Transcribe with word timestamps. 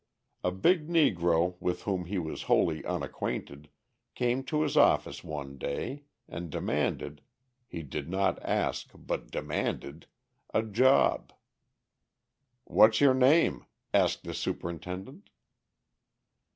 A 0.43 0.49
big 0.51 0.87
Negro 0.87 1.57
with 1.59 1.83
whom 1.83 2.05
he 2.05 2.17
was 2.17 2.41
wholly 2.49 2.83
unacquainted 2.85 3.69
came 4.15 4.43
to 4.45 4.63
his 4.63 4.75
office 4.75 5.23
one 5.23 5.59
day, 5.59 6.05
and 6.27 6.49
demanded 6.49 7.21
he 7.67 7.83
did 7.83 8.09
not 8.09 8.41
ask, 8.43 8.89
but 8.95 9.29
demanded 9.29 10.07
a 10.55 10.63
job. 10.63 11.31
"What's 12.63 12.99
your 12.99 13.13
name?" 13.13 13.67
asked 13.93 14.23
the 14.23 14.33
superintendent. 14.33 15.29